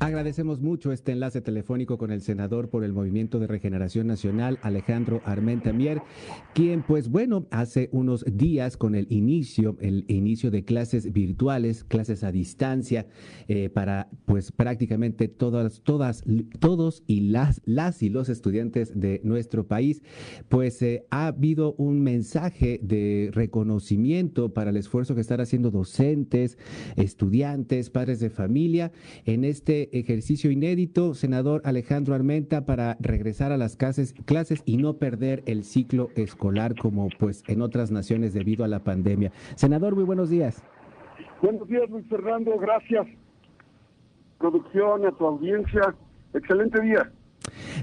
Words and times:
Agradecemos 0.00 0.62
mucho 0.62 0.92
este 0.92 1.12
enlace 1.12 1.42
telefónico 1.42 1.98
con 1.98 2.10
el 2.10 2.22
senador 2.22 2.70
por 2.70 2.84
el 2.84 2.94
Movimiento 2.94 3.38
de 3.38 3.46
Regeneración 3.46 4.06
Nacional, 4.06 4.58
Alejandro 4.62 5.20
Armenta 5.26 5.74
Mier, 5.74 6.00
quien, 6.54 6.82
pues 6.82 7.10
bueno, 7.10 7.46
hace 7.50 7.90
unos 7.92 8.24
días 8.26 8.78
con 8.78 8.94
el 8.94 9.06
inicio, 9.10 9.76
el 9.82 10.06
inicio 10.08 10.50
de 10.50 10.64
clases 10.64 11.12
virtuales, 11.12 11.84
clases 11.84 12.24
a 12.24 12.32
distancia, 12.32 13.08
eh, 13.46 13.68
para 13.68 14.08
pues 14.24 14.52
prácticamente 14.52 15.28
todas, 15.28 15.82
todas, 15.82 16.24
todos 16.60 17.02
y 17.06 17.28
las, 17.28 17.60
las 17.66 18.02
y 18.02 18.08
los 18.08 18.30
estudiantes 18.30 18.98
de 18.98 19.20
nuestro 19.22 19.66
país, 19.66 20.02
pues 20.48 20.80
eh, 20.80 21.04
ha 21.10 21.26
habido 21.26 21.74
un 21.74 22.00
mensaje 22.00 22.80
de 22.82 23.28
reconocimiento 23.34 24.54
para 24.54 24.70
el 24.70 24.78
esfuerzo 24.78 25.14
que 25.14 25.20
están 25.20 25.42
haciendo 25.42 25.70
docentes, 25.70 26.56
estudiantes, 26.96 27.90
padres 27.90 28.18
de 28.18 28.30
familia 28.30 28.92
en 29.26 29.44
este 29.44 29.89
ejercicio 29.92 30.50
inédito, 30.50 31.14
senador 31.14 31.62
Alejandro 31.64 32.14
Armenta, 32.14 32.64
para 32.66 32.96
regresar 33.00 33.52
a 33.52 33.56
las 33.56 33.76
clases, 33.76 34.14
y 34.64 34.76
no 34.76 34.94
perder 34.94 35.42
el 35.46 35.64
ciclo 35.64 36.08
escolar 36.16 36.74
como 36.76 37.08
pues 37.18 37.42
en 37.48 37.62
otras 37.62 37.90
naciones 37.90 38.34
debido 38.34 38.64
a 38.64 38.68
la 38.68 38.80
pandemia. 38.80 39.32
Senador, 39.54 39.94
muy 39.94 40.04
buenos 40.04 40.30
días. 40.30 40.62
Buenos 41.42 41.68
días, 41.68 41.88
Luis 41.90 42.06
Fernando, 42.08 42.56
gracias. 42.58 43.06
Producción, 44.38 45.06
a 45.06 45.12
tu 45.12 45.26
audiencia, 45.26 45.94
excelente 46.34 46.80
día. 46.82 47.10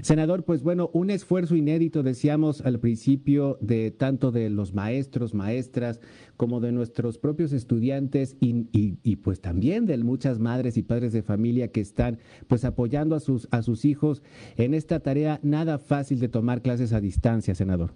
Senador, 0.02 0.44
pues 0.44 0.62
bueno, 0.62 0.90
un 0.92 1.10
esfuerzo 1.10 1.56
inédito, 1.56 2.02
decíamos 2.02 2.64
al 2.64 2.78
principio, 2.78 3.58
de 3.60 3.90
tanto 3.90 4.30
de 4.30 4.50
los 4.50 4.74
maestros, 4.74 5.34
maestras, 5.34 6.00
como 6.36 6.60
de 6.60 6.72
nuestros 6.72 7.18
propios 7.18 7.52
estudiantes 7.52 8.36
y, 8.40 9.16
pues 9.16 9.40
también 9.40 9.86
de 9.86 9.98
muchas 9.98 10.38
madres 10.38 10.76
y 10.76 10.82
padres 10.82 11.12
de 11.12 11.22
familia 11.22 11.68
que 11.72 11.80
están 11.80 12.18
pues 12.46 12.64
apoyando 12.64 13.16
a 13.16 13.20
sus, 13.20 13.48
a 13.50 13.62
sus 13.62 13.84
hijos 13.84 14.22
en 14.56 14.74
esta 14.74 15.00
tarea 15.00 15.40
nada 15.42 15.78
fácil 15.78 16.20
de 16.20 16.28
tomar 16.28 16.62
clases 16.62 16.92
a 16.92 17.00
distancia, 17.00 17.54
senador. 17.54 17.90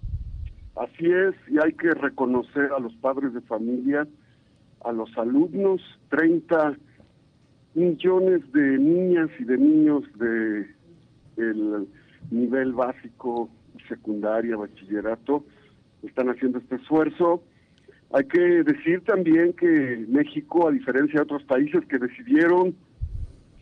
Así 0.75 1.07
es, 1.07 1.35
y 1.49 1.59
hay 1.63 1.73
que 1.75 1.91
reconocer 1.91 2.71
a 2.77 2.81
los 2.81 2.95
padres 2.95 3.35
de 3.35 3.41
familia, 3.43 4.07
a 4.85 4.93
los 4.93 5.17
alumnos, 5.17 5.81
30 6.11 6.77
millones 7.75 8.41
de 8.53 8.79
niñas 8.79 9.31
y 9.39 9.45
de 9.45 9.59
niños 9.59 10.03
de 10.19 10.67
el 11.37 11.89
nivel 12.31 12.73
básico, 12.73 13.49
secundaria, 13.89 14.57
bachillerato, 14.57 15.45
están 16.03 16.29
haciendo 16.29 16.59
este 16.59 16.77
esfuerzo. 16.77 17.43
Hay 18.13 18.25
que 18.25 18.41
decir 18.41 19.03
también 19.05 19.55
que 19.55 20.05
México, 20.09 20.69
a 20.69 20.73
diferencia 20.73 21.21
de 21.21 21.23
otros 21.23 21.43
países 21.45 21.85
que 21.87 21.99
decidieron 21.99 22.75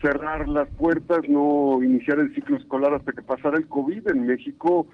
cerrar 0.00 0.48
las 0.48 0.68
puertas, 0.70 1.20
no 1.28 1.82
iniciar 1.82 2.18
el 2.18 2.34
ciclo 2.34 2.56
escolar 2.56 2.94
hasta 2.94 3.12
que 3.12 3.22
pasara 3.22 3.58
el 3.58 3.68
COVID, 3.68 4.08
en 4.08 4.26
México 4.26 4.86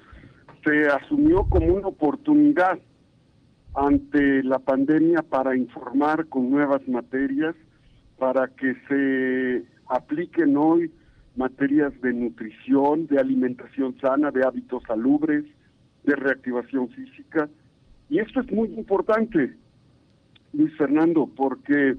se 0.64 0.88
asumió 0.88 1.44
como 1.44 1.74
una 1.74 1.86
oportunidad 1.86 2.78
ante 3.74 4.42
la 4.42 4.58
pandemia 4.58 5.22
para 5.22 5.56
informar 5.56 6.26
con 6.26 6.50
nuevas 6.50 6.86
materias, 6.88 7.54
para 8.18 8.48
que 8.48 8.74
se 8.88 9.64
apliquen 9.88 10.56
hoy 10.56 10.90
materias 11.36 11.92
de 12.00 12.12
nutrición, 12.12 13.06
de 13.06 13.18
alimentación 13.18 13.98
sana, 14.00 14.30
de 14.30 14.44
hábitos 14.44 14.82
salubres, 14.86 15.44
de 16.04 16.16
reactivación 16.16 16.88
física. 16.88 17.48
Y 18.08 18.18
esto 18.18 18.40
es 18.40 18.50
muy 18.52 18.68
importante, 18.68 19.54
Luis 20.52 20.76
Fernando, 20.76 21.28
porque 21.36 21.96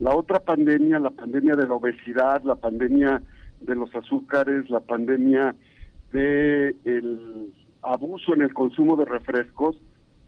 la 0.00 0.14
otra 0.14 0.40
pandemia, 0.40 0.98
la 0.98 1.10
pandemia 1.10 1.56
de 1.56 1.66
la 1.66 1.74
obesidad, 1.74 2.42
la 2.44 2.54
pandemia 2.54 3.22
de 3.60 3.74
los 3.74 3.92
azúcares, 3.94 4.70
la 4.70 4.80
pandemia 4.80 5.54
de 6.12 6.76
el 6.84 7.52
abuso 7.82 8.34
en 8.34 8.42
el 8.42 8.54
consumo 8.54 8.96
de 8.96 9.04
refrescos, 9.04 9.76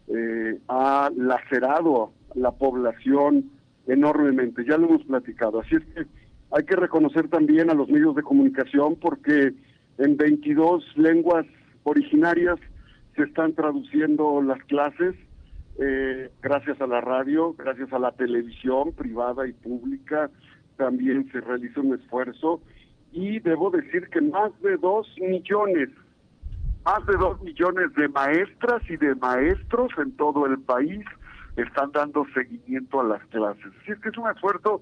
eh, 0.07 0.59
ha 0.67 1.09
lacerado 1.15 2.11
la 2.35 2.51
población 2.51 3.49
enormemente. 3.87 4.65
Ya 4.67 4.77
lo 4.77 4.87
hemos 4.87 5.03
platicado. 5.05 5.61
Así 5.61 5.75
es 5.75 5.83
que 5.85 6.05
hay 6.51 6.63
que 6.65 6.75
reconocer 6.75 7.27
también 7.29 7.69
a 7.69 7.73
los 7.73 7.89
medios 7.89 8.15
de 8.15 8.23
comunicación 8.23 8.95
porque 8.95 9.53
en 9.97 10.17
22 10.17 10.83
lenguas 10.97 11.45
originarias 11.83 12.59
se 13.15 13.23
están 13.23 13.53
traduciendo 13.53 14.41
las 14.41 14.63
clases 14.65 15.15
eh, 15.79 16.29
gracias 16.41 16.79
a 16.81 16.87
la 16.87 17.01
radio, 17.01 17.53
gracias 17.53 17.91
a 17.93 17.99
la 17.99 18.11
televisión 18.11 18.91
privada 18.93 19.47
y 19.47 19.53
pública, 19.53 20.29
también 20.77 21.29
se 21.31 21.41
realiza 21.41 21.79
un 21.79 21.95
esfuerzo 21.95 22.61
y 23.11 23.39
debo 23.39 23.71
decir 23.71 24.07
que 24.09 24.21
más 24.21 24.51
de 24.61 24.77
dos 24.77 25.07
millones, 25.17 25.89
más 26.85 27.05
de 27.05 27.13
dos 27.17 27.41
millones 27.41 27.93
de 27.95 28.09
maestras 28.09 28.81
y 28.89 28.97
de 28.97 29.15
maestros 29.15 29.91
en 29.97 30.11
todo 30.17 30.45
el 30.45 30.59
país 30.59 31.03
están 31.55 31.91
dando 31.91 32.25
seguimiento 32.33 33.01
a 33.01 33.05
las 33.05 33.25
clases. 33.27 33.65
Así 33.81 33.91
es 33.91 33.99
que 33.99 34.09
es 34.09 34.17
un 34.17 34.29
esfuerzo 34.29 34.81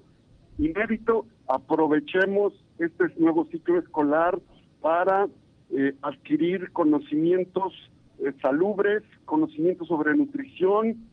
inédito, 0.60 1.26
aprovechemos 1.48 2.52
este 2.78 3.04
nuevo 3.18 3.46
ciclo 3.50 3.78
escolar 3.78 4.38
para 4.80 5.26
eh, 5.70 5.94
adquirir 6.02 6.70
conocimientos 6.72 7.72
eh, 8.18 8.32
salubres, 8.42 9.02
conocimientos 9.24 9.88
sobre 9.88 10.14
nutrición, 10.14 11.08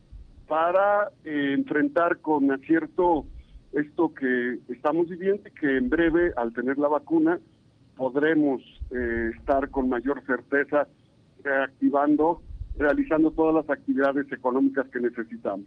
para 0.46 1.10
eh, 1.24 1.54
enfrentar 1.56 2.18
con 2.18 2.50
acierto 2.50 3.26
esto 3.72 4.14
que 4.14 4.58
estamos 4.68 5.08
viviendo 5.08 5.42
y 5.48 5.52
que 5.52 5.76
en 5.76 5.90
breve, 5.90 6.32
al 6.36 6.52
tener 6.52 6.78
la 6.78 6.88
vacuna, 6.88 7.38
podremos 7.96 8.62
estar 9.36 9.68
con 9.70 9.88
mayor 9.88 10.24
certeza 10.24 10.86
reactivando, 11.42 12.40
realizando 12.78 13.32
todas 13.32 13.54
las 13.54 13.68
actividades 13.68 14.30
económicas 14.32 14.88
que 14.88 15.00
necesitamos. 15.00 15.66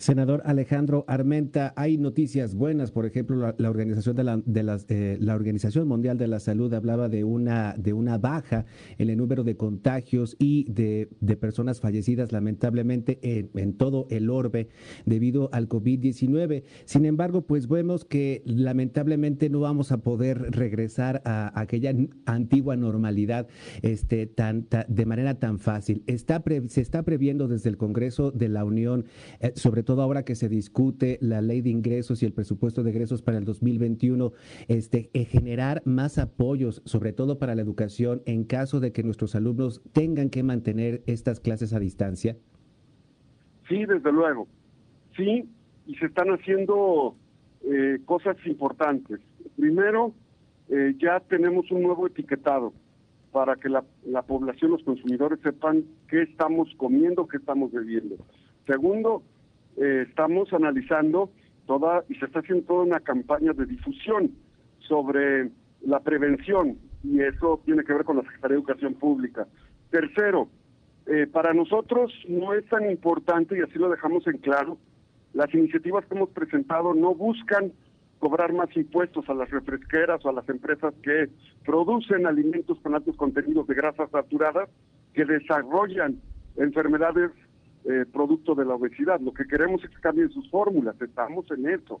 Senador 0.00 0.40
Alejandro 0.46 1.04
Armenta, 1.08 1.74
hay 1.76 1.98
noticias 1.98 2.54
buenas, 2.54 2.90
por 2.90 3.04
ejemplo, 3.04 3.54
la, 3.54 3.70
organización 3.70 4.16
de, 4.16 4.24
la, 4.24 4.38
de 4.38 4.62
las, 4.62 4.86
eh, 4.88 5.18
Organización 5.30 5.86
Mundial 5.86 6.16
de 6.16 6.26
la 6.26 6.40
Salud 6.40 6.72
hablaba 6.72 7.10
de 7.10 7.22
una 7.22 7.74
de 7.76 7.92
una 7.92 8.16
baja 8.16 8.64
en 8.96 9.10
el 9.10 9.18
número 9.18 9.44
de 9.44 9.58
contagios 9.58 10.36
y 10.38 10.64
de, 10.72 11.10
personas 11.38 11.80
fallecidas, 11.80 12.32
lamentablemente 12.32 13.18
en, 13.22 13.50
en, 13.54 13.74
todo 13.74 14.06
el 14.08 14.30
orbe 14.30 14.70
debido 15.04 15.50
al 15.52 15.68
COVID-19. 15.68 16.62
Sin 16.86 17.04
embargo, 17.04 17.42
pues 17.42 17.68
vemos 17.68 18.06
que 18.06 18.42
lamentablemente 18.46 19.50
no 19.50 19.60
vamos 19.60 19.92
a 19.92 19.98
poder 19.98 20.50
regresar 20.50 21.20
a, 21.26 21.60
aquella 21.60 21.94
antigua 22.24 22.74
normalidad, 22.74 23.48
este, 23.82 24.26
tan, 24.26 24.66
de 24.88 25.04
manera 25.04 25.38
tan 25.38 25.58
fácil. 25.58 26.04
Está 26.06 26.42
se 26.68 26.80
está 26.80 27.02
previendo 27.02 27.48
desde 27.48 27.68
el 27.68 27.76
Congreso 27.76 28.30
de 28.30 28.48
la 28.48 28.64
Unión, 28.64 29.04
eh, 29.40 29.52
sobre 29.56 29.82
todo 29.82 29.89
todo 29.90 30.02
ahora 30.02 30.24
que 30.24 30.36
se 30.36 30.48
discute 30.48 31.18
la 31.20 31.40
ley 31.40 31.62
de 31.62 31.70
ingresos 31.70 32.22
y 32.22 32.24
el 32.24 32.32
presupuesto 32.32 32.84
de 32.84 32.90
ingresos 32.90 33.22
para 33.22 33.38
el 33.38 33.44
2021, 33.44 34.30
este, 34.68 35.10
eh, 35.14 35.24
generar 35.24 35.82
más 35.84 36.16
apoyos, 36.16 36.80
sobre 36.84 37.12
todo 37.12 37.40
para 37.40 37.56
la 37.56 37.62
educación, 37.62 38.22
en 38.24 38.44
caso 38.44 38.78
de 38.78 38.92
que 38.92 39.02
nuestros 39.02 39.34
alumnos 39.34 39.82
tengan 39.92 40.30
que 40.30 40.44
mantener 40.44 41.02
estas 41.08 41.40
clases 41.40 41.72
a 41.72 41.80
distancia? 41.80 42.36
Sí, 43.68 43.84
desde 43.84 44.12
luego. 44.12 44.46
Sí, 45.16 45.50
y 45.88 45.96
se 45.96 46.06
están 46.06 46.28
haciendo 46.28 47.16
eh, 47.62 47.98
cosas 48.04 48.36
importantes. 48.46 49.18
Primero, 49.56 50.14
eh, 50.68 50.94
ya 51.00 51.18
tenemos 51.18 51.68
un 51.72 51.82
nuevo 51.82 52.06
etiquetado 52.06 52.72
para 53.32 53.56
que 53.56 53.68
la, 53.68 53.82
la 54.06 54.22
población, 54.22 54.70
los 54.70 54.84
consumidores 54.84 55.40
sepan 55.42 55.82
qué 56.06 56.22
estamos 56.22 56.72
comiendo, 56.76 57.26
qué 57.26 57.38
estamos 57.38 57.72
bebiendo. 57.72 58.18
Segundo, 58.68 59.24
eh, 59.76 60.06
estamos 60.08 60.52
analizando 60.52 61.30
toda, 61.66 62.04
y 62.08 62.14
se 62.16 62.26
está 62.26 62.40
haciendo 62.40 62.64
toda 62.66 62.82
una 62.84 63.00
campaña 63.00 63.52
de 63.52 63.66
difusión 63.66 64.32
sobre 64.80 65.50
la 65.82 66.00
prevención, 66.00 66.78
y 67.04 67.20
eso 67.20 67.60
tiene 67.64 67.84
que 67.84 67.92
ver 67.92 68.04
con 68.04 68.16
la 68.16 68.22
Secretaría 68.22 68.56
de 68.56 68.60
Educación 68.60 68.94
Pública. 68.94 69.46
Tercero, 69.90 70.48
eh, 71.06 71.26
para 71.26 71.54
nosotros 71.54 72.12
no 72.28 72.54
es 72.54 72.66
tan 72.66 72.90
importante, 72.90 73.56
y 73.56 73.62
así 73.62 73.78
lo 73.78 73.88
dejamos 73.88 74.26
en 74.26 74.38
claro, 74.38 74.78
las 75.32 75.52
iniciativas 75.54 76.04
que 76.06 76.14
hemos 76.14 76.30
presentado 76.30 76.92
no 76.94 77.14
buscan 77.14 77.72
cobrar 78.18 78.52
más 78.52 78.68
impuestos 78.76 79.28
a 79.28 79.34
las 79.34 79.50
refresqueras 79.50 80.24
o 80.24 80.28
a 80.28 80.32
las 80.32 80.48
empresas 80.48 80.92
que 81.02 81.28
producen 81.64 82.26
alimentos 82.26 82.78
con 82.80 82.94
altos 82.94 83.16
contenidos 83.16 83.66
de 83.66 83.74
grasas 83.74 84.10
saturadas, 84.10 84.68
que 85.14 85.24
desarrollan 85.24 86.20
enfermedades 86.56 87.30
eh, 87.84 88.04
producto 88.12 88.54
de 88.54 88.64
la 88.64 88.74
obesidad. 88.74 89.20
Lo 89.20 89.32
que 89.32 89.46
queremos 89.46 89.82
es 89.84 89.90
que 89.90 90.00
cambien 90.00 90.30
sus 90.30 90.48
fórmulas, 90.50 91.00
estamos 91.00 91.50
en 91.50 91.68
eso. 91.68 92.00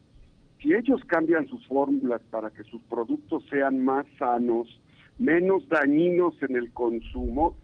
Si 0.60 0.74
ellos 0.74 1.00
cambian 1.06 1.48
sus 1.48 1.66
fórmulas 1.66 2.20
para 2.30 2.50
que 2.50 2.64
sus 2.64 2.82
productos 2.82 3.44
sean 3.48 3.82
más 3.82 4.06
sanos, 4.18 4.80
menos 5.18 5.66
dañinos 5.68 6.34
en 6.42 6.56
el 6.56 6.70
consumo, 6.72 7.56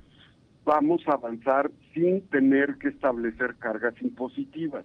vamos 0.64 1.02
a 1.06 1.12
avanzar 1.12 1.70
sin 1.94 2.22
tener 2.28 2.76
que 2.76 2.88
establecer 2.88 3.56
cargas 3.56 3.94
impositivas. 4.00 4.84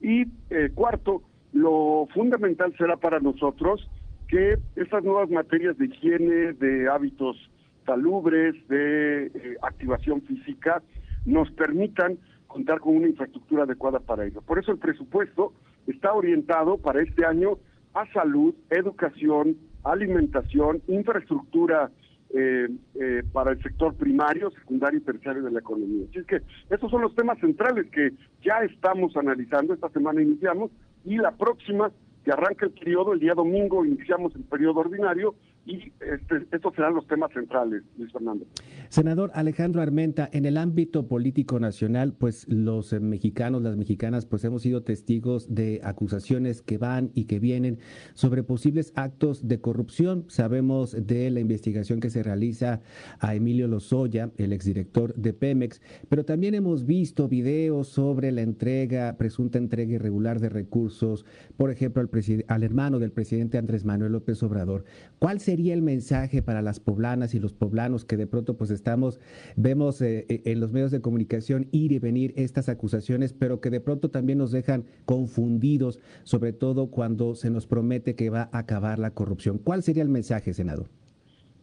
Y 0.00 0.22
eh, 0.50 0.70
cuarto, 0.74 1.22
lo 1.52 2.08
fundamental 2.12 2.74
será 2.76 2.96
para 2.96 3.20
nosotros 3.20 3.88
que 4.28 4.58
estas 4.76 5.04
nuevas 5.04 5.30
materias 5.30 5.76
de 5.78 5.86
higiene, 5.86 6.54
de 6.54 6.88
hábitos 6.88 7.36
salubres, 7.84 8.54
de 8.68 9.26
eh, 9.26 9.56
activación 9.62 10.22
física, 10.22 10.82
nos 11.26 11.50
permitan 11.52 12.18
contar 12.52 12.80
con 12.80 12.96
una 12.96 13.08
infraestructura 13.08 13.64
adecuada 13.64 13.98
para 13.98 14.24
ello. 14.24 14.42
Por 14.42 14.58
eso 14.58 14.70
el 14.72 14.78
presupuesto 14.78 15.52
está 15.86 16.12
orientado 16.12 16.78
para 16.78 17.02
este 17.02 17.24
año 17.24 17.58
a 17.94 18.06
salud, 18.12 18.54
educación, 18.70 19.56
alimentación, 19.84 20.82
infraestructura 20.86 21.90
eh, 22.34 22.68
eh, 22.94 23.22
para 23.32 23.52
el 23.52 23.62
sector 23.62 23.94
primario, 23.94 24.50
secundario 24.52 25.00
y 25.00 25.02
terciario 25.02 25.42
de 25.42 25.50
la 25.50 25.60
economía. 25.60 26.06
Así 26.08 26.18
es 26.20 26.26
que 26.26 26.40
estos 26.70 26.90
son 26.90 27.02
los 27.02 27.14
temas 27.14 27.38
centrales 27.40 27.90
que 27.90 28.12
ya 28.42 28.58
estamos 28.64 29.16
analizando, 29.16 29.74
esta 29.74 29.90
semana 29.90 30.22
iniciamos, 30.22 30.70
y 31.04 31.16
la 31.16 31.32
próxima, 31.32 31.90
que 32.24 32.30
arranca 32.30 32.66
el 32.66 32.72
periodo, 32.72 33.12
el 33.12 33.20
día 33.20 33.34
domingo 33.34 33.84
iniciamos 33.84 34.34
el 34.36 34.44
periodo 34.44 34.80
ordinario, 34.80 35.34
y 35.64 35.92
este, 36.00 36.46
estos 36.50 36.74
serán 36.74 36.94
los 36.94 37.06
temas 37.06 37.32
centrales, 37.32 37.82
Luis 37.96 38.12
Fernando. 38.12 38.44
Senador 38.88 39.30
Alejandro 39.34 39.80
Armenta, 39.80 40.28
en 40.32 40.44
el 40.44 40.56
ámbito 40.56 41.06
político 41.06 41.60
nacional, 41.60 42.14
pues 42.14 42.48
los 42.48 42.92
eh, 42.92 42.98
mexicanos, 42.98 43.62
las 43.62 43.76
mexicanas, 43.76 44.26
pues 44.26 44.44
hemos 44.44 44.62
sido 44.62 44.82
testigos 44.82 45.54
de 45.54 45.80
acusaciones 45.84 46.62
que 46.62 46.78
van 46.78 47.10
y 47.14 47.24
que 47.24 47.38
vienen 47.38 47.78
sobre 48.14 48.42
posibles 48.42 48.92
actos 48.96 49.46
de 49.46 49.60
corrupción. 49.60 50.24
Sabemos 50.28 50.96
de 51.06 51.30
la 51.30 51.40
investigación 51.40 52.00
que 52.00 52.10
se 52.10 52.24
realiza 52.24 52.80
a 53.20 53.34
Emilio 53.34 53.68
Lozoya, 53.68 54.30
el 54.38 54.52
exdirector 54.52 55.14
de 55.14 55.32
Pemex, 55.32 55.80
pero 56.08 56.24
también 56.24 56.54
hemos 56.54 56.86
visto 56.86 57.28
videos 57.28 57.86
sobre 57.88 58.32
la 58.32 58.42
entrega, 58.42 59.16
presunta 59.16 59.58
entrega 59.58 59.94
irregular 59.94 60.40
de 60.40 60.48
recursos, 60.48 61.24
por 61.56 61.70
ejemplo, 61.70 62.02
al, 62.02 62.10
al 62.48 62.62
hermano 62.64 62.98
del 62.98 63.12
presidente 63.12 63.58
Andrés 63.58 63.84
Manuel 63.84 64.12
López 64.12 64.42
Obrador. 64.42 64.84
¿Cuál 65.18 65.38
se 65.38 65.51
sería 65.52 65.74
el 65.74 65.82
mensaje 65.82 66.40
para 66.40 66.62
las 66.62 66.80
poblanas 66.80 67.34
y 67.34 67.38
los 67.38 67.52
poblanos 67.52 68.06
que 68.06 68.16
de 68.16 68.26
pronto 68.26 68.56
pues 68.56 68.70
estamos, 68.70 69.20
vemos 69.54 70.00
eh, 70.00 70.24
eh, 70.30 70.40
en 70.46 70.60
los 70.60 70.72
medios 70.72 70.90
de 70.90 71.02
comunicación 71.02 71.68
ir 71.72 71.92
y 71.92 71.98
venir 71.98 72.32
estas 72.36 72.70
acusaciones, 72.70 73.34
pero 73.34 73.60
que 73.60 73.68
de 73.68 73.82
pronto 73.82 74.10
también 74.10 74.38
nos 74.38 74.50
dejan 74.50 74.86
confundidos, 75.04 76.00
sobre 76.22 76.54
todo 76.54 76.86
cuando 76.86 77.34
se 77.34 77.50
nos 77.50 77.66
promete 77.66 78.14
que 78.14 78.30
va 78.30 78.48
a 78.50 78.60
acabar 78.60 78.98
la 78.98 79.10
corrupción? 79.10 79.58
¿Cuál 79.58 79.82
sería 79.82 80.02
el 80.02 80.08
mensaje, 80.08 80.54
senador? 80.54 80.86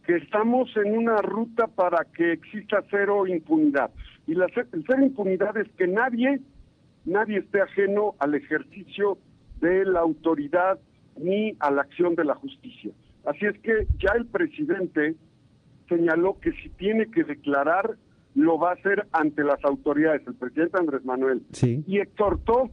Que 0.06 0.18
estamos 0.18 0.70
en 0.76 0.96
una 0.96 1.16
ruta 1.16 1.66
para 1.66 2.06
que 2.16 2.34
exista 2.34 2.84
cero 2.92 3.26
impunidad. 3.26 3.90
Y 4.28 4.34
la 4.34 4.46
el 4.72 4.84
cero 4.86 5.02
impunidad 5.02 5.56
es 5.56 5.68
que 5.76 5.88
nadie, 5.88 6.38
nadie 7.06 7.38
esté 7.38 7.60
ajeno 7.60 8.14
al 8.20 8.36
ejercicio 8.36 9.18
de 9.60 9.84
la 9.84 9.98
autoridad 9.98 10.78
ni 11.16 11.56
a 11.58 11.72
la 11.72 11.82
acción 11.82 12.14
de 12.14 12.24
la 12.24 12.36
justicia. 12.36 12.92
Así 13.24 13.46
es 13.46 13.58
que 13.60 13.86
ya 13.98 14.12
el 14.16 14.26
presidente 14.26 15.16
señaló 15.88 16.38
que 16.40 16.52
si 16.52 16.68
tiene 16.70 17.10
que 17.10 17.24
declarar, 17.24 17.96
lo 18.34 18.58
va 18.58 18.70
a 18.70 18.74
hacer 18.74 19.06
ante 19.12 19.42
las 19.44 19.62
autoridades, 19.64 20.22
el 20.26 20.34
presidente 20.34 20.78
Andrés 20.78 21.04
Manuel. 21.04 21.42
Y 21.86 21.98
exhortó 21.98 22.70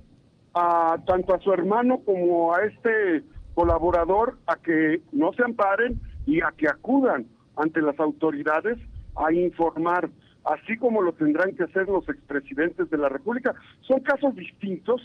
a 0.53 0.97
tanto 1.05 1.33
a 1.33 1.39
su 1.39 1.51
hermano 1.51 1.99
como 2.05 2.53
a 2.53 2.63
este 2.63 3.23
colaborador 3.53 4.38
a 4.45 4.55
que 4.55 5.01
no 5.11 5.33
se 5.33 5.44
amparen 5.44 5.99
y 6.25 6.41
a 6.41 6.53
que 6.55 6.67
acudan 6.67 7.25
ante 7.55 7.81
las 7.81 7.99
autoridades 7.99 8.77
a 9.15 9.33
informar, 9.33 10.09
así 10.45 10.77
como 10.77 11.01
lo 11.01 11.13
tendrán 11.13 11.55
que 11.55 11.63
hacer 11.63 11.88
los 11.88 12.07
expresidentes 12.07 12.89
de 12.89 12.97
la 12.97 13.09
República. 13.09 13.55
Son 13.81 13.99
casos 14.01 14.35
distintos, 14.35 15.01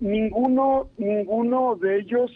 ninguno, 0.00 0.88
ninguno 0.98 1.76
de 1.76 2.00
ellos 2.00 2.30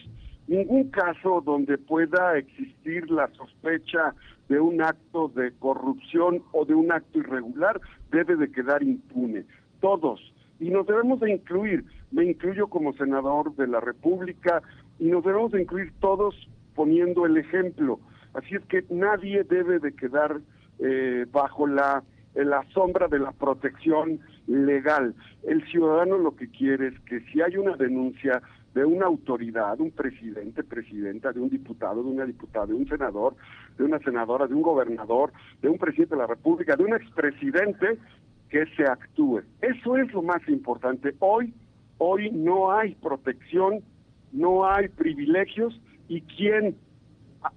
ningún 0.47 0.89
caso 0.89 1.41
donde 1.45 1.77
pueda 1.77 2.37
existir 2.37 3.09
la 3.11 3.29
sospecha 3.33 4.13
de 4.49 4.59
un 4.59 4.81
acto 4.81 5.27
de 5.29 5.51
corrupción 5.59 6.41
o 6.53 6.65
de 6.65 6.73
un 6.73 6.91
acto 6.91 7.19
irregular 7.19 7.79
debe 8.11 8.35
de 8.35 8.51
quedar 8.51 8.81
impune. 8.81 9.45
Todos. 9.81 10.33
Y 10.59 10.69
nos 10.69 10.87
debemos 10.87 11.19
de 11.19 11.31
incluir, 11.31 11.85
me 12.11 12.25
incluyo 12.25 12.67
como 12.67 12.93
senador 12.93 13.55
de 13.55 13.67
la 13.67 13.79
República, 13.79 14.61
y 14.99 15.05
nos 15.05 15.23
debemos 15.23 15.51
de 15.51 15.61
incluir 15.61 15.93
todos 15.99 16.49
poniendo 16.75 17.25
el 17.25 17.37
ejemplo. 17.37 17.99
Así 18.33 18.55
es 18.55 18.65
que 18.65 18.83
nadie 18.89 19.43
debe 19.43 19.79
de 19.79 19.93
quedar 19.93 20.39
eh, 20.79 21.25
bajo 21.31 21.67
la, 21.67 22.03
la 22.33 22.63
sombra 22.73 23.07
de 23.07 23.19
la 23.19 23.31
protección 23.31 24.19
legal. 24.47 25.13
El 25.43 25.63
ciudadano 25.67 26.17
lo 26.17 26.35
que 26.35 26.49
quiere 26.49 26.87
es 26.87 26.99
que 27.01 27.19
si 27.31 27.41
hay 27.41 27.57
una 27.57 27.75
denuncia, 27.75 28.41
de 28.77 28.85
una 28.85 29.07
autoridad, 29.07 29.79
un 29.79 29.89
presidente, 29.89 30.63
presidenta, 30.63 31.33
de 31.33 31.39
un 31.39 31.49
diputado, 31.49 32.03
de 32.03 32.11
una 32.11 32.25
diputada, 32.27 32.67
de 32.67 32.75
un 32.75 32.87
senador, 32.87 33.35
de 33.75 33.83
una 33.83 33.97
senadora, 33.97 34.45
de 34.45 34.53
un 34.53 34.61
gobernador, 34.61 35.33
de 35.63 35.69
un 35.69 35.79
presidente 35.79 36.13
de 36.13 36.21
la 36.21 36.27
República, 36.27 36.75
de 36.75 36.83
un 36.83 36.93
expresidente, 36.93 37.97
que 38.51 38.67
se 38.75 38.83
actúe. 38.83 39.41
Eso 39.63 39.97
es 39.97 40.13
lo 40.13 40.21
más 40.21 40.47
importante. 40.47 41.15
Hoy, 41.17 41.55
hoy 41.97 42.29
no 42.29 42.71
hay 42.71 42.93
protección, 42.93 43.81
no 44.31 44.69
hay 44.69 44.89
privilegios 44.89 45.81
y 46.07 46.21
quien 46.21 46.75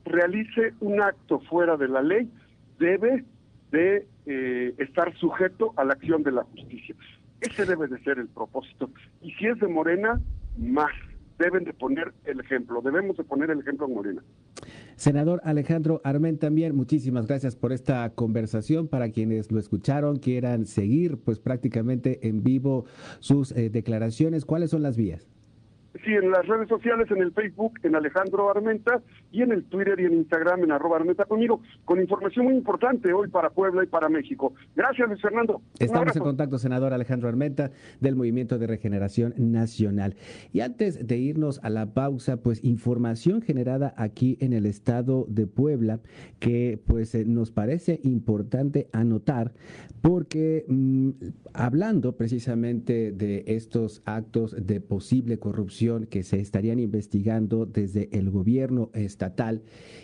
realice 0.07 0.73
un 0.81 1.03
acto 1.03 1.41
fuera 1.41 1.77
de 1.77 1.89
la 1.89 2.01
ley 2.01 2.31
debe 2.79 3.27
de 3.73 4.07
eh, 4.25 4.75
estar 4.79 5.15
sujeto 5.19 5.75
a 5.77 5.85
la 5.85 5.93
acción 5.93 6.23
de 6.23 6.33
la 6.33 6.45
justicia. 6.45 6.95
Ese 7.43 7.67
debe 7.67 7.89
de 7.89 8.03
ser 8.05 8.19
el 8.19 8.29
propósito. 8.29 8.89
Y 9.21 9.33
si 9.33 9.49
es 9.49 9.61
de 9.61 9.69
Morena, 9.69 10.19
más 10.57 10.91
deben 11.41 11.65
de 11.65 11.73
poner 11.73 12.13
el 12.25 12.39
ejemplo, 12.39 12.83
debemos 12.83 13.17
de 13.17 13.25
poner 13.25 13.51
el 13.51 13.61
ejemplo 13.61 13.87
en 13.87 13.95
Morena. 13.95 14.23
Senador 14.97 15.41
Alejandro 15.43 16.03
Armen 16.05 16.39
también, 16.39 16.77
muchísimas 16.77 17.27
gracias 17.27 17.57
por 17.57 17.73
esta 17.73 18.09
conversación. 18.11 18.87
Para 18.87 19.11
quienes 19.11 19.51
lo 19.51 19.59
escucharon, 19.59 20.19
quieran 20.19 20.67
seguir 20.67 21.17
pues 21.17 21.39
prácticamente 21.39 22.29
en 22.29 22.43
vivo 22.43 22.85
sus 23.21 23.53
eh, 23.53 23.71
declaraciones, 23.71 24.45
¿cuáles 24.45 24.71
son 24.71 24.83
las 24.83 24.99
vías? 24.99 25.27
Sí, 26.05 26.13
en 26.13 26.31
las 26.31 26.47
redes 26.47 26.69
sociales, 26.69 27.11
en 27.11 27.21
el 27.21 27.33
Facebook, 27.33 27.75
en 27.83 27.97
Alejandro 27.97 28.49
Armenta, 28.49 29.03
y 29.33 29.43
en 29.43 29.51
el 29.51 29.65
Twitter 29.65 29.99
y 29.99 30.05
en 30.05 30.15
Instagram, 30.15 30.63
en 30.63 30.73
arroba 30.73 30.97
Armenta 30.97 31.25
conmigo, 31.25 31.63
con 31.85 32.01
información 32.01 32.47
muy 32.47 32.55
importante 32.55 33.13
hoy 33.13 33.29
para 33.29 33.51
Puebla 33.51 33.83
y 33.83 33.87
para 33.87 34.09
México. 34.09 34.55
Gracias, 34.77 35.09
Luis 35.09 35.21
Fernando. 35.21 35.61
Estamos 35.79 36.15
en 36.15 36.23
contacto, 36.23 36.59
senador 36.59 36.93
Alejandro 36.93 37.29
Armenta, 37.29 37.73
del 38.01 38.15
Movimiento 38.15 38.59
de 38.59 38.69
Regeneración 38.69 39.35
Nacional. 39.37 40.15
Y 40.53 40.61
antes 40.61 41.07
de 41.07 41.17
irnos 41.17 41.61
a 41.65 41.71
la 41.71 41.87
pausa, 41.93 42.37
pues 42.37 42.63
información 42.65 43.43
generada 43.43 43.93
aquí 43.97 44.39
en 44.41 44.53
el 44.53 44.67
estado 44.67 45.27
de 45.29 45.49
Puebla, 45.49 46.01
que 46.39 46.81
pues 46.87 47.15
eh, 47.17 47.25
nos 47.27 47.51
parece 47.51 48.01
importante 48.05 48.89
anotar, 48.93 49.53
porque 50.03 50.65
mm, 50.69 51.11
hablando 51.53 52.17
precisamente 52.17 53.13
de 53.13 53.45
estos 53.49 54.03
actos 54.05 54.55
de 54.59 54.81
posible 54.81 55.39
corrupción, 55.39 55.80
que 56.11 56.23
se 56.25 56.41
estarían 56.41 56.79
investigando 56.79 57.65
desde 57.65 58.11
el 58.13 58.31
gobierno 58.31 58.91
estatal 58.93 59.63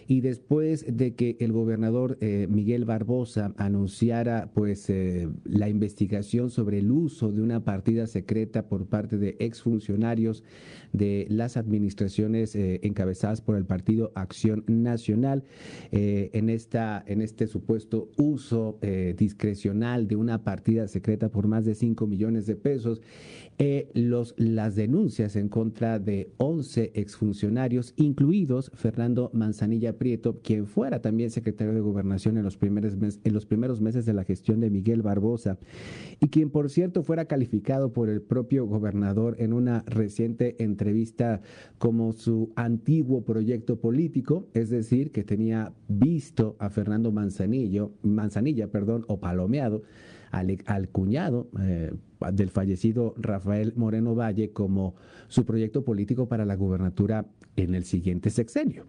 y 0.08 0.22
después 0.22 0.86
de 0.88 1.14
que 1.14 1.36
el 1.38 1.52
gobernador 1.52 2.16
eh, 2.22 2.46
Miguel 2.48 2.86
Barbosa 2.86 3.52
anunciara 3.58 4.50
pues 4.54 4.88
eh, 4.88 5.28
la 5.44 5.68
investigación 5.68 6.48
sobre 6.48 6.78
el 6.78 6.90
uso 6.90 7.30
de 7.30 7.42
una 7.42 7.62
partida 7.62 8.06
secreta 8.06 8.68
por 8.68 8.86
parte 8.86 9.18
de 9.18 9.36
exfuncionarios 9.38 10.44
de 10.94 11.26
las 11.28 11.58
administraciones 11.58 12.56
eh, 12.56 12.80
encabezadas 12.82 13.42
por 13.42 13.56
el 13.56 13.66
Partido 13.66 14.12
Acción 14.14 14.64
Nacional 14.66 15.44
en 15.90 16.48
esta 16.48 17.04
en 17.06 17.20
este 17.20 17.46
supuesto 17.46 18.08
uso 18.16 18.78
discrecional 19.16 20.08
de 20.08 20.16
una 20.16 20.42
partida 20.42 20.88
secreta 20.88 21.28
por 21.28 21.46
más 21.48 21.64
de 21.64 21.74
5 21.74 22.06
millones 22.06 22.46
de 22.46 22.56
pesos 22.56 23.00
los 23.94 24.34
las 24.36 24.74
denuncias 24.76 25.36
en 25.36 25.48
contra 25.48 25.65
contra 25.66 25.98
de 25.98 26.30
11 26.36 26.92
exfuncionarios, 26.94 27.92
incluidos 27.96 28.70
Fernando 28.74 29.30
Manzanilla 29.32 29.98
Prieto, 29.98 30.40
quien 30.40 30.68
fuera 30.68 31.02
también 31.02 31.32
secretario 31.32 31.74
de 31.74 31.80
Gobernación 31.80 32.36
en 32.36 32.44
los, 32.44 32.56
primeros 32.56 32.94
en 32.94 33.34
los 33.34 33.46
primeros 33.46 33.80
meses 33.80 34.06
de 34.06 34.12
la 34.12 34.22
gestión 34.22 34.60
de 34.60 34.70
Miguel 34.70 35.02
Barbosa, 35.02 35.58
y 36.20 36.28
quien, 36.28 36.50
por 36.50 36.70
cierto, 36.70 37.02
fuera 37.02 37.24
calificado 37.24 37.92
por 37.92 38.08
el 38.08 38.22
propio 38.22 38.64
gobernador 38.66 39.34
en 39.40 39.52
una 39.52 39.82
reciente 39.88 40.54
entrevista 40.62 41.40
como 41.78 42.12
su 42.12 42.52
antiguo 42.54 43.24
proyecto 43.24 43.80
político, 43.80 44.46
es 44.54 44.70
decir, 44.70 45.10
que 45.10 45.24
tenía 45.24 45.72
visto 45.88 46.54
a 46.60 46.70
Fernando 46.70 47.10
Manzanillo, 47.10 47.90
Manzanilla, 48.04 48.68
perdón, 48.68 49.04
o 49.08 49.18
palomeado, 49.18 49.82
al, 50.30 50.88
cuñado 50.88 51.48
eh, 51.60 51.92
del 52.32 52.50
fallecido 52.50 53.14
Rafael 53.16 53.72
Moreno 53.76 54.14
Valle 54.14 54.50
como 54.50 54.94
su 55.28 55.44
proyecto 55.44 55.84
político 55.84 56.28
para 56.28 56.44
la 56.44 56.56
gubernatura 56.56 57.26
en 57.56 57.74
el 57.74 57.84
siguiente 57.84 58.30
sexenio. 58.30 58.84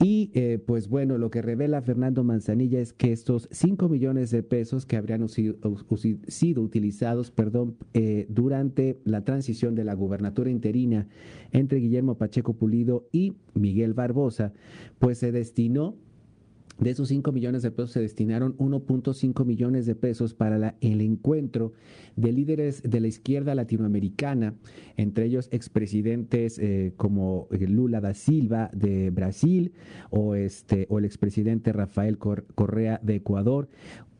Y 0.00 0.30
eh, 0.34 0.62
pues 0.64 0.88
bueno, 0.88 1.18
lo 1.18 1.30
que 1.30 1.42
revela 1.42 1.82
Fernando 1.82 2.22
Manzanilla 2.22 2.78
es 2.78 2.92
que 2.92 3.12
estos 3.12 3.48
5 3.50 3.88
millones 3.88 4.30
de 4.30 4.44
pesos 4.44 4.86
que 4.86 4.96
habrían 4.96 5.28
sido, 5.28 6.62
utilizados 6.62 7.32
perdón, 7.32 7.76
eh, 7.94 8.26
durante 8.28 9.00
la 9.04 9.24
transición 9.24 9.74
de 9.74 9.82
la 9.84 9.94
gubernatura 9.94 10.50
interina 10.50 11.08
entre 11.50 11.80
Guillermo 11.80 12.16
Pacheco 12.16 12.54
Pulido 12.54 13.08
y 13.10 13.34
Miguel 13.54 13.92
Barbosa, 13.92 14.52
pues 15.00 15.18
se 15.18 15.32
destinó 15.32 15.96
de 16.78 16.90
esos 16.90 17.08
5 17.08 17.32
millones 17.32 17.62
de 17.62 17.70
pesos 17.70 17.92
se 17.92 18.00
destinaron 18.00 18.56
1.5 18.56 19.44
millones 19.44 19.86
de 19.86 19.94
pesos 19.94 20.34
para 20.34 20.76
el 20.80 21.00
encuentro 21.00 21.72
de 22.16 22.32
líderes 22.32 22.82
de 22.82 23.00
la 23.00 23.08
izquierda 23.08 23.54
latinoamericana, 23.54 24.54
entre 24.96 25.26
ellos 25.26 25.48
expresidentes 25.50 26.58
eh, 26.58 26.92
como 26.96 27.48
Lula 27.50 28.00
da 28.00 28.14
Silva 28.14 28.70
de 28.72 29.10
Brasil 29.10 29.72
o, 30.10 30.34
este, 30.34 30.86
o 30.88 30.98
el 30.98 31.04
expresidente 31.04 31.72
Rafael 31.72 32.18
Correa 32.18 33.00
de 33.02 33.16
Ecuador 33.16 33.68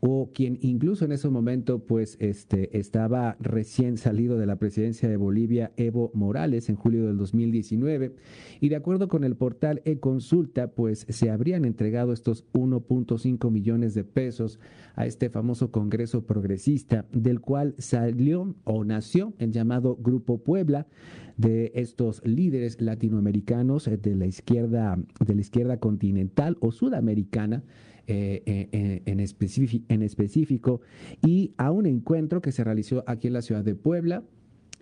o 0.01 0.31
quien 0.33 0.57
incluso 0.61 1.05
en 1.05 1.11
ese 1.11 1.29
momento 1.29 1.79
pues 1.79 2.15
este 2.19 2.77
estaba 2.77 3.35
recién 3.39 3.97
salido 3.97 4.37
de 4.37 4.45
la 4.45 4.55
presidencia 4.55 5.09
de 5.09 5.17
Bolivia 5.17 5.71
Evo 5.75 6.11
Morales 6.13 6.69
en 6.69 6.75
julio 6.75 7.05
del 7.05 7.17
2019 7.17 8.15
y 8.61 8.69
de 8.69 8.75
acuerdo 8.75 9.07
con 9.07 9.23
el 9.23 9.35
portal 9.35 9.81
e-consulta 9.85 10.71
pues 10.71 11.05
se 11.09 11.29
habrían 11.29 11.65
entregado 11.65 12.13
estos 12.13 12.45
1.5 12.53 13.51
millones 13.51 13.93
de 13.93 14.03
pesos 14.05 14.59
a 14.95 15.05
este 15.05 15.29
famoso 15.29 15.71
Congreso 15.71 16.25
Progresista 16.25 17.05
del 17.11 17.41
cual 17.41 17.75
salió 17.77 18.55
o 18.63 18.83
nació 18.85 19.33
el 19.37 19.51
llamado 19.51 19.97
Grupo 19.97 20.37
Puebla 20.43 20.87
de 21.35 21.71
estos 21.75 22.21
líderes 22.25 22.81
latinoamericanos 22.81 23.85
de 23.85 24.15
la 24.15 24.25
izquierda 24.25 24.97
de 25.25 25.35
la 25.35 25.41
izquierda 25.41 25.77
continental 25.77 26.57
o 26.59 26.71
sudamericana 26.71 27.63
eh, 28.11 28.41
eh, 28.47 29.01
en, 29.05 29.19
en 29.19 30.01
específico 30.01 30.81
y 31.21 31.53
a 31.57 31.69
un 31.69 31.85
encuentro 31.85 32.41
que 32.41 32.51
se 32.51 32.63
realizó 32.63 33.03
aquí 33.05 33.27
en 33.27 33.33
la 33.33 33.43
ciudad 33.43 33.63
de 33.63 33.75
Puebla 33.75 34.23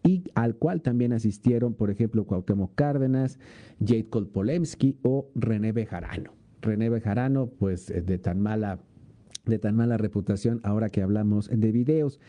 y 0.04 0.24
al 0.36 0.56
cual 0.56 0.82
también 0.82 1.12
asistieron, 1.12 1.74
por 1.74 1.92
ejemplo, 1.92 2.26
Cuauhtémoc 2.26 2.74
Cárdenas, 2.76 3.40
Jade 3.82 4.08
Kolpolemsky 4.08 4.98
o 5.02 5.30
René 5.36 5.74
Bejarano. 5.74 6.32
René 6.62 6.90
Bejarano, 6.90 7.48
pues 7.48 7.90
eh, 7.90 8.02
de 8.02 8.18
tan 8.18 8.40
mala 8.40 8.80
de 9.48 9.60
tan 9.60 9.76
mala 9.76 9.98
reputación 9.98 10.60
ahora 10.64 10.90
que 10.90 11.02
hablamos 11.02 11.50
de 11.52 11.72
videos. 11.72 12.20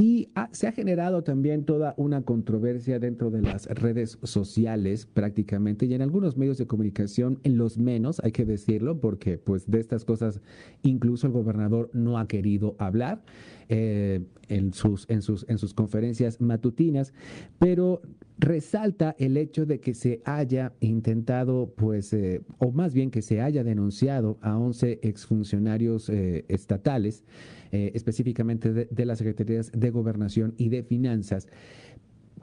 Y 0.00 0.28
se 0.52 0.66
ha 0.66 0.72
generado 0.72 1.22
también 1.22 1.64
toda 1.64 1.94
una 1.96 2.22
controversia 2.22 2.98
dentro 2.98 3.30
de 3.30 3.42
las 3.42 3.66
redes 3.66 4.18
sociales 4.22 5.06
prácticamente 5.06 5.86
y 5.86 5.94
en 5.94 6.02
algunos 6.02 6.36
medios 6.36 6.58
de 6.58 6.66
comunicación, 6.66 7.38
en 7.44 7.56
los 7.56 7.78
menos, 7.78 8.20
hay 8.24 8.32
que 8.32 8.44
decirlo, 8.44 9.00
porque 9.00 9.38
pues 9.38 9.70
de 9.70 9.80
estas 9.80 10.04
cosas 10.04 10.40
incluso 10.82 11.26
el 11.26 11.32
gobernador 11.32 11.90
no 11.92 12.18
ha 12.18 12.26
querido 12.26 12.76
hablar 12.78 13.22
eh, 13.68 14.20
en, 14.48 14.72
sus, 14.72 15.08
en, 15.08 15.22
sus, 15.22 15.46
en 15.48 15.58
sus 15.58 15.74
conferencias 15.74 16.40
matutinas, 16.40 17.12
pero 17.58 18.02
resalta 18.38 19.14
el 19.18 19.36
hecho 19.36 19.66
de 19.66 19.80
que 19.80 19.94
se 19.94 20.20
haya 20.24 20.72
intentado, 20.80 21.72
pues, 21.76 22.12
eh, 22.12 22.42
o 22.58 22.72
más 22.72 22.92
bien 22.92 23.10
que 23.10 23.22
se 23.22 23.40
haya 23.40 23.64
denunciado 23.64 24.38
a 24.40 24.58
11 24.58 25.00
exfuncionarios 25.02 26.08
eh, 26.08 26.44
estatales, 26.48 27.24
específicamente 27.70 28.70
de, 28.74 28.86
de 28.90 29.06
las 29.06 29.16
secretarías 29.16 29.72
de 29.72 29.90
gobernación 29.90 30.52
y 30.58 30.68
de 30.68 30.82
finanzas. 30.82 31.48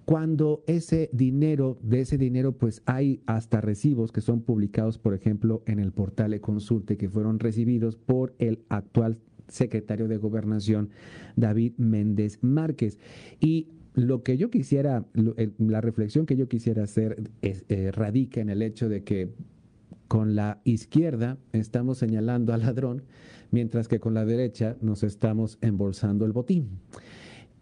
Cuando 0.09 0.63
ese 0.65 1.11
dinero, 1.13 1.77
de 1.83 2.01
ese 2.01 2.17
dinero, 2.17 2.53
pues 2.53 2.81
hay 2.87 3.21
hasta 3.27 3.61
recibos 3.61 4.11
que 4.11 4.21
son 4.21 4.41
publicados, 4.41 4.97
por 4.97 5.13
ejemplo, 5.13 5.61
en 5.67 5.77
el 5.77 5.91
portal 5.91 6.31
de 6.31 6.41
Consulte, 6.41 6.97
que 6.97 7.09
fueron 7.09 7.37
recibidos 7.37 7.95
por 7.95 8.33
el 8.39 8.63
actual 8.69 9.19
secretario 9.49 10.07
de 10.07 10.17
Gobernación, 10.17 10.89
David 11.35 11.73
Méndez 11.77 12.39
Márquez. 12.41 12.97
Y 13.39 13.67
lo 13.93 14.23
que 14.23 14.37
yo 14.37 14.49
quisiera, 14.49 15.05
la 15.57 15.81
reflexión 15.81 16.25
que 16.25 16.35
yo 16.35 16.47
quisiera 16.47 16.83
hacer 16.83 17.29
eh, 17.41 17.91
radica 17.91 18.41
en 18.41 18.49
el 18.49 18.61
hecho 18.61 18.89
de 18.89 19.03
que 19.03 19.29
con 20.07 20.35
la 20.35 20.59
izquierda 20.63 21.37
estamos 21.53 21.99
señalando 21.99 22.53
al 22.53 22.61
ladrón, 22.61 23.03
mientras 23.51 23.87
que 23.87 23.99
con 23.99 24.13
la 24.13 24.25
derecha 24.25 24.75
nos 24.81 25.03
estamos 25.03 25.57
embolsando 25.61 26.25
el 26.25 26.31
botín. 26.31 26.79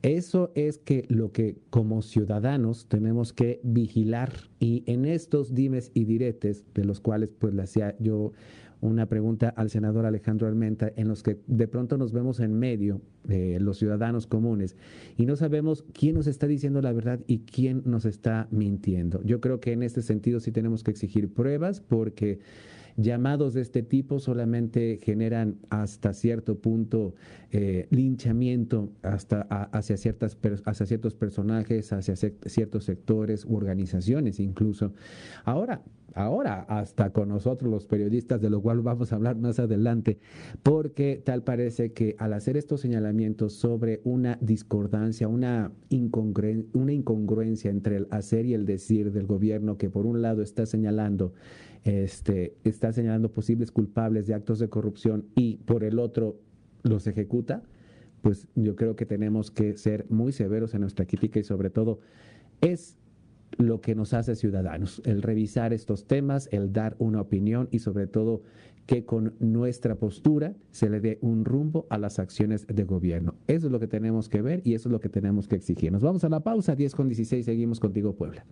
Eso 0.03 0.51
es 0.55 0.77
que 0.77 1.05
lo 1.09 1.31
que 1.31 1.57
como 1.69 2.01
ciudadanos 2.01 2.87
tenemos 2.87 3.33
que 3.33 3.59
vigilar 3.63 4.31
y 4.59 4.83
en 4.85 5.05
estos 5.05 5.55
dimes 5.55 5.91
y 5.93 6.05
diretes 6.05 6.65
de 6.75 6.85
los 6.85 7.01
cuales 7.01 7.29
pues 7.37 7.53
yo 7.99 8.31
una 8.81 9.07
pregunta 9.07 9.49
al 9.49 9.69
senador 9.69 10.05
Alejandro 10.05 10.47
Armenta 10.47 10.91
en 10.95 11.07
los 11.07 11.23
que 11.23 11.39
de 11.47 11.67
pronto 11.67 11.97
nos 11.97 12.13
vemos 12.13 12.39
en 12.39 12.57
medio 12.57 13.01
de 13.23 13.59
los 13.59 13.77
ciudadanos 13.77 14.27
comunes 14.27 14.75
y 15.17 15.25
no 15.25 15.35
sabemos 15.35 15.83
quién 15.93 16.15
nos 16.15 16.27
está 16.27 16.47
diciendo 16.47 16.81
la 16.81 16.93
verdad 16.93 17.19
y 17.27 17.39
quién 17.39 17.81
nos 17.85 18.05
está 18.05 18.47
mintiendo. 18.51 19.21
Yo 19.23 19.41
creo 19.41 19.59
que 19.59 19.71
en 19.71 19.83
este 19.83 20.01
sentido 20.01 20.39
sí 20.39 20.51
tenemos 20.51 20.83
que 20.83 20.91
exigir 20.91 21.33
pruebas 21.33 21.81
porque 21.81 22.39
llamados 22.97 23.53
de 23.53 23.61
este 23.61 23.83
tipo 23.83 24.19
solamente 24.19 24.99
generan 25.01 25.57
hasta 25.69 26.13
cierto 26.13 26.59
punto 26.59 27.13
eh, 27.51 27.87
linchamiento 27.91 28.89
hasta 29.03 29.41
hacia, 29.41 29.97
ciertas, 29.97 30.37
hacia 30.65 30.85
ciertos 30.85 31.13
personajes, 31.13 31.93
hacia 31.93 32.15
ciertos 32.15 32.83
sectores 32.83 33.45
u 33.45 33.55
organizaciones 33.55 34.39
incluso. 34.39 34.93
Ahora, 35.45 35.83
ahora 36.15 36.61
hasta 36.67 37.11
con 37.11 37.29
nosotros 37.29 37.69
los 37.69 37.85
periodistas, 37.85 38.41
de 38.41 38.49
lo 38.49 38.61
cual 38.61 38.81
vamos 38.81 39.13
a 39.13 39.15
hablar 39.15 39.37
más 39.37 39.59
adelante, 39.59 40.17
porque 40.63 41.21
tal 41.23 41.43
parece 41.43 41.93
que 41.93 42.15
al 42.17 42.33
hacer 42.33 42.57
estos 42.57 42.81
señalamientos 42.81 43.53
sobre 43.53 44.01
una 44.03 44.37
discordancia, 44.41 45.27
una, 45.27 45.71
una 46.73 46.93
incongruencia 46.93 47.69
entre 47.69 47.97
el 47.97 48.07
hacer 48.09 48.45
y 48.45 48.55
el 48.55 48.65
decir 48.65 49.11
del 49.11 49.27
gobierno, 49.27 49.77
que 49.77 49.89
por 49.89 50.05
un 50.05 50.21
lado 50.23 50.41
está 50.41 50.65
señalando 50.65 51.33
este, 51.87 52.57
está 52.65 52.91
señalando 52.91 53.31
posibles 53.31 53.71
culpables 53.71 54.27
de 54.27 54.33
actos 54.33 54.59
de 54.59 54.67
corrupción 54.67 55.25
y 55.35 55.57
por 55.57 55.85
el 55.85 55.99
otro 55.99 56.37
los 56.83 57.07
ejecuta, 57.07 57.63
pues 58.21 58.47
yo 58.55 58.75
creo 58.75 58.95
que 58.95 59.05
tenemos 59.05 59.51
que 59.51 59.77
ser 59.77 60.05
muy 60.09 60.33
severos 60.33 60.73
en 60.73 60.81
nuestra 60.81 61.05
crítica 61.05 61.39
y 61.39 61.43
sobre 61.43 61.69
todo 61.69 61.99
es 62.59 62.97
lo 63.57 63.79
que 63.79 63.95
nos 63.95 64.13
hace 64.13 64.35
ciudadanos, 64.35 65.01
el 65.05 65.21
revisar 65.21 65.71
estos 65.71 66.05
temas, 66.05 66.49
el 66.51 66.73
dar 66.73 66.97
una 66.99 67.21
opinión 67.21 67.69
y 67.71 67.79
sobre 67.79 68.05
todo 68.05 68.41
que 68.85 69.05
con 69.05 69.35
nuestra 69.39 69.95
postura 69.95 70.55
se 70.71 70.89
le 70.89 70.99
dé 70.99 71.19
un 71.21 71.45
rumbo 71.45 71.87
a 71.89 71.97
las 71.97 72.19
acciones 72.19 72.67
de 72.67 72.83
gobierno. 72.83 73.35
Eso 73.47 73.67
es 73.67 73.71
lo 73.71 73.79
que 73.79 73.87
tenemos 73.87 74.27
que 74.27 74.41
ver 74.41 74.61
y 74.65 74.73
eso 74.73 74.89
es 74.89 74.93
lo 74.93 74.99
que 74.99 75.09
tenemos 75.09 75.47
que 75.47 75.55
exigir. 75.55 75.91
Nos 75.91 76.01
vamos 76.01 76.23
a 76.25 76.29
la 76.29 76.41
pausa, 76.41 76.75
10 76.75 76.95
con 76.95 77.07
16, 77.07 77.45
seguimos 77.45 77.79
contigo 77.79 78.15
Puebla. 78.15 78.45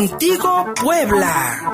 Contigo 0.00 0.72
Puebla. 0.80 1.70